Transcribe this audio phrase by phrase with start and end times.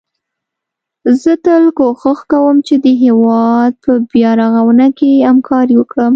[1.21, 6.09] زه تل کوښښ کوم چي د هيواد په بيا رغونه کي همکاري وکړم